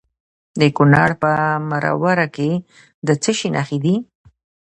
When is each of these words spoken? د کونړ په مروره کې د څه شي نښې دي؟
د 0.59 0.61
کونړ 0.77 1.09
په 1.21 1.31
مروره 1.69 2.27
کې 2.35 2.49
د 3.07 3.09
څه 3.23 3.31
شي 3.37 3.49
نښې 3.55 3.77
دي؟ 3.85 3.95